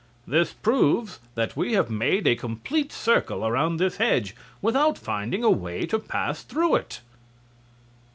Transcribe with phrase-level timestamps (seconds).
[0.25, 5.51] "This proves that we have made a complete circle around this hedge without finding a
[5.51, 7.01] way to pass through it."